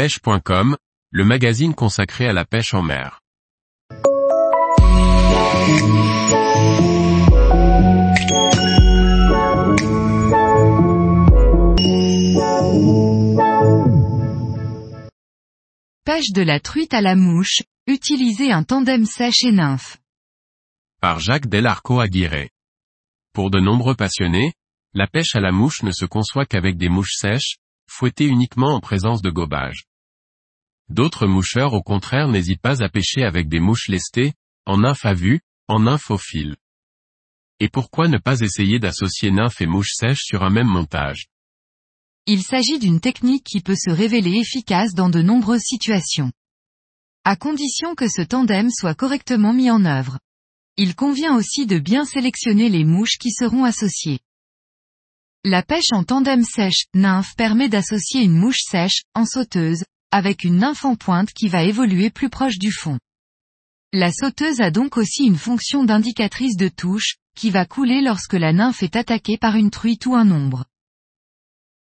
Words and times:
pêche.com, 0.00 0.78
le 1.10 1.24
magazine 1.26 1.74
consacré 1.74 2.26
à 2.26 2.32
la 2.32 2.46
pêche 2.46 2.72
en 2.72 2.80
mer. 2.80 3.20
Pêche 16.06 16.32
de 16.32 16.40
la 16.40 16.60
truite 16.60 16.94
à 16.94 17.02
la 17.02 17.14
mouche, 17.14 17.60
utiliser 17.86 18.52
un 18.52 18.62
tandem 18.62 19.04
sèche 19.04 19.44
et 19.44 19.52
nymphe. 19.52 19.98
Par 21.02 21.20
Jacques 21.20 21.46
Delarco 21.46 22.00
Aguirre. 22.00 22.48
Pour 23.34 23.50
de 23.50 23.60
nombreux 23.60 23.96
passionnés, 23.96 24.54
la 24.94 25.06
pêche 25.06 25.34
à 25.34 25.40
la 25.40 25.52
mouche 25.52 25.82
ne 25.82 25.90
se 25.90 26.06
conçoit 26.06 26.46
qu'avec 26.46 26.78
des 26.78 26.88
mouches 26.88 27.16
sèches, 27.18 27.56
fouettées 27.86 28.24
uniquement 28.26 28.74
en 28.74 28.80
présence 28.80 29.20
de 29.20 29.28
gobage. 29.28 29.89
D'autres 30.90 31.28
moucheurs 31.28 31.72
au 31.72 31.82
contraire 31.82 32.26
n'hésitent 32.26 32.60
pas 32.60 32.82
à 32.82 32.88
pêcher 32.88 33.22
avec 33.22 33.48
des 33.48 33.60
mouches 33.60 33.86
lestées, 33.88 34.32
en 34.66 34.78
nymphe 34.78 35.06
à 35.06 35.14
vue, 35.14 35.40
en 35.68 35.96
fil. 36.18 36.56
Et 37.60 37.68
pourquoi 37.68 38.08
ne 38.08 38.18
pas 38.18 38.40
essayer 38.40 38.80
d'associer 38.80 39.30
nymphe 39.30 39.60
et 39.60 39.66
mouche 39.66 39.92
sèche 39.92 40.24
sur 40.24 40.42
un 40.42 40.50
même 40.50 40.66
montage? 40.66 41.26
Il 42.26 42.42
s'agit 42.42 42.80
d'une 42.80 43.00
technique 43.00 43.44
qui 43.44 43.60
peut 43.60 43.76
se 43.76 43.90
révéler 43.90 44.38
efficace 44.38 44.92
dans 44.92 45.10
de 45.10 45.22
nombreuses 45.22 45.62
situations. 45.62 46.32
À 47.24 47.36
condition 47.36 47.94
que 47.94 48.08
ce 48.08 48.22
tandem 48.22 48.68
soit 48.70 48.94
correctement 48.94 49.52
mis 49.52 49.70
en 49.70 49.84
œuvre. 49.84 50.18
Il 50.76 50.96
convient 50.96 51.36
aussi 51.36 51.66
de 51.66 51.78
bien 51.78 52.04
sélectionner 52.04 52.68
les 52.68 52.84
mouches 52.84 53.18
qui 53.18 53.30
seront 53.30 53.64
associées. 53.64 54.18
La 55.44 55.62
pêche 55.62 55.92
en 55.92 56.02
tandem 56.02 56.42
sèche, 56.42 56.86
nymphe 56.94 57.36
permet 57.36 57.68
d'associer 57.68 58.22
une 58.22 58.36
mouche 58.36 58.62
sèche, 58.62 59.02
en 59.14 59.24
sauteuse, 59.24 59.84
avec 60.10 60.44
une 60.44 60.58
nymphe 60.58 60.84
en 60.84 60.96
pointe 60.96 61.32
qui 61.32 61.48
va 61.48 61.62
évoluer 61.62 62.10
plus 62.10 62.30
proche 62.30 62.58
du 62.58 62.72
fond. 62.72 62.98
La 63.92 64.12
sauteuse 64.12 64.60
a 64.60 64.70
donc 64.70 64.96
aussi 64.96 65.24
une 65.24 65.36
fonction 65.36 65.84
d'indicatrice 65.84 66.56
de 66.56 66.68
touche, 66.68 67.16
qui 67.36 67.50
va 67.50 67.64
couler 67.64 68.02
lorsque 68.02 68.34
la 68.34 68.52
nymphe 68.52 68.82
est 68.82 68.96
attaquée 68.96 69.38
par 69.38 69.56
une 69.56 69.70
truite 69.70 70.06
ou 70.06 70.14
un 70.14 70.30
ombre. 70.30 70.64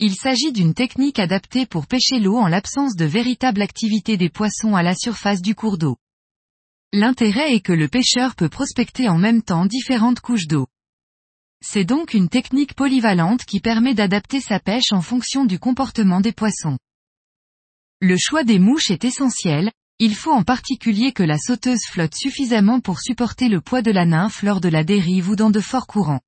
Il 0.00 0.14
s'agit 0.14 0.52
d'une 0.52 0.74
technique 0.74 1.18
adaptée 1.18 1.66
pour 1.66 1.88
pêcher 1.88 2.20
l'eau 2.20 2.36
en 2.36 2.46
l'absence 2.46 2.94
de 2.94 3.04
véritable 3.04 3.62
activité 3.62 4.16
des 4.16 4.28
poissons 4.28 4.76
à 4.76 4.82
la 4.84 4.94
surface 4.94 5.42
du 5.42 5.56
cours 5.56 5.76
d'eau. 5.76 5.96
L'intérêt 6.92 7.54
est 7.54 7.60
que 7.60 7.72
le 7.72 7.88
pêcheur 7.88 8.36
peut 8.36 8.48
prospecter 8.48 9.08
en 9.08 9.18
même 9.18 9.42
temps 9.42 9.66
différentes 9.66 10.20
couches 10.20 10.46
d'eau. 10.46 10.68
C'est 11.60 11.84
donc 11.84 12.14
une 12.14 12.28
technique 12.28 12.74
polyvalente 12.74 13.44
qui 13.44 13.58
permet 13.58 13.94
d'adapter 13.94 14.40
sa 14.40 14.60
pêche 14.60 14.92
en 14.92 15.02
fonction 15.02 15.44
du 15.44 15.58
comportement 15.58 16.20
des 16.20 16.32
poissons. 16.32 16.78
Le 18.00 18.16
choix 18.16 18.44
des 18.44 18.60
mouches 18.60 18.92
est 18.92 19.04
essentiel, 19.04 19.72
il 19.98 20.14
faut 20.14 20.30
en 20.30 20.44
particulier 20.44 21.12
que 21.12 21.24
la 21.24 21.36
sauteuse 21.36 21.84
flotte 21.90 22.14
suffisamment 22.14 22.78
pour 22.78 23.00
supporter 23.00 23.48
le 23.48 23.60
poids 23.60 23.82
de 23.82 23.90
la 23.90 24.06
nymphe 24.06 24.42
lors 24.42 24.60
de 24.60 24.68
la 24.68 24.84
dérive 24.84 25.30
ou 25.30 25.34
dans 25.34 25.50
de 25.50 25.58
forts 25.58 25.88
courants. 25.88 26.20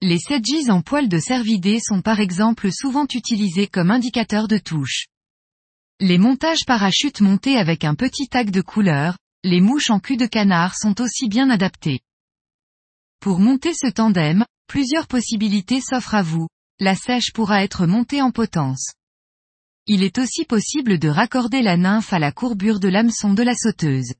Les 0.00 0.20
sedges 0.20 0.68
en 0.68 0.82
poil 0.82 1.08
de 1.08 1.18
cervidés 1.18 1.80
sont 1.80 2.02
par 2.02 2.20
exemple 2.20 2.70
souvent 2.70 3.06
utilisés 3.12 3.66
comme 3.66 3.90
indicateurs 3.90 4.46
de 4.46 4.58
touche. 4.58 5.06
Les 5.98 6.18
montages 6.18 6.64
parachutes 6.64 7.20
montés 7.20 7.56
avec 7.56 7.82
un 7.82 7.96
petit 7.96 8.28
tag 8.28 8.50
de 8.50 8.60
couleur, 8.60 9.18
les 9.42 9.60
mouches 9.60 9.90
en 9.90 9.98
cul 9.98 10.16
de 10.16 10.26
canard 10.26 10.76
sont 10.76 11.00
aussi 11.00 11.28
bien 11.28 11.50
adaptées. 11.50 11.98
Pour 13.18 13.40
monter 13.40 13.74
ce 13.74 13.88
tandem, 13.88 14.44
plusieurs 14.68 15.08
possibilités 15.08 15.80
s'offrent 15.80 16.14
à 16.14 16.22
vous. 16.22 16.46
La 16.78 16.94
sèche 16.94 17.32
pourra 17.32 17.64
être 17.64 17.86
montée 17.86 18.22
en 18.22 18.30
potence. 18.30 18.92
Il 19.88 20.02
est 20.02 20.18
aussi 20.18 20.44
possible 20.44 20.98
de 20.98 21.08
raccorder 21.08 21.62
la 21.62 21.76
nymphe 21.76 22.12
à 22.12 22.18
la 22.18 22.32
courbure 22.32 22.80
de 22.80 22.88
l'hameçon 22.88 23.34
de 23.34 23.42
la 23.44 23.54
sauteuse. 23.54 24.14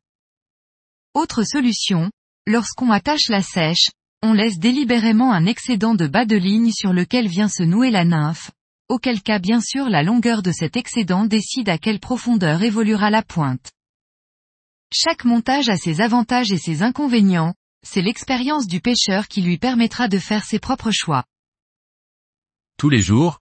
Autre 1.13 1.43
solution, 1.43 2.11
lorsqu'on 2.47 2.91
attache 2.91 3.29
la 3.29 3.43
sèche, 3.43 3.89
on 4.23 4.33
laisse 4.33 4.61
délibérément 4.61 5.33
un 5.33 5.45
excédent 5.45 5.97
de 5.97 6.07
bas 6.07 6.25
de 6.25 6.37
ligne 6.37 6.71
sur 6.71 6.93
lequel 6.93 7.27
vient 7.27 7.49
se 7.49 7.65
nouer 7.65 7.91
la 7.91 8.05
nymphe, 8.05 8.53
auquel 8.89 9.23
cas 9.23 9.41
bien 9.41 9.61
sûr 9.61 9.89
la 9.89 10.05
longueur 10.05 10.43
de 10.43 10.53
cet 10.53 10.77
excédent 10.77 11.25
décide 11.25 11.69
à 11.69 11.79
quelle 11.79 11.99
profondeur 11.99 12.63
évoluera 12.63 13.11
la 13.11 13.23
pointe. 13.23 13.73
Chaque 14.93 15.25
montage 15.25 15.69
a 15.69 15.77
ses 15.77 16.01
avantages 16.01 16.53
et 16.53 16.59
ses 16.59 16.83
inconvénients, 16.83 17.55
c'est 17.85 18.03
l'expérience 18.03 18.69
du 18.69 18.81
pêcheur 18.81 19.27
qui 19.27 19.43
lui 19.43 19.59
permettra 19.59 20.07
de 20.07 20.19
faire 20.19 20.45
ses 20.45 20.61
propres 20.61 20.93
choix. 20.93 21.25
Tous 22.79 22.89
les 22.89 23.01
jours, 23.01 23.41